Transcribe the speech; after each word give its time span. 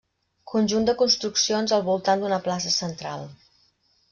Conjunt 0.51 0.87
de 0.87 0.95
construccions 1.01 1.75
al 1.77 1.85
voltant 1.91 2.25
d'una 2.25 2.43
plaça 2.47 2.73
central. 2.79 3.29